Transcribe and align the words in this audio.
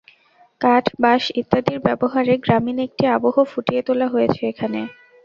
কাঠ, 0.61 0.85
বাঁশ 1.01 1.23
ইত্যাদির 1.41 1.79
ব্যবহারে 1.85 2.33
গ্রামীণ 2.45 2.77
একটি 2.87 3.03
আবহ 3.15 3.35
ফুটিয়ে 3.51 3.81
তোলা 3.87 4.07
হয়েছে 4.13 4.41
এখানে। 4.51 4.79